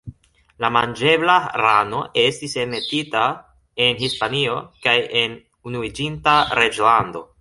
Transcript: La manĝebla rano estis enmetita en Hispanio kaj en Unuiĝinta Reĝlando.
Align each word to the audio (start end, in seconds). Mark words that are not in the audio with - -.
La 0.63 0.69
manĝebla 0.75 1.35
rano 1.61 1.99
estis 2.21 2.57
enmetita 2.63 3.25
en 3.89 4.01
Hispanio 4.05 4.57
kaj 4.87 4.97
en 5.21 5.37
Unuiĝinta 5.73 6.39
Reĝlando. 6.63 7.25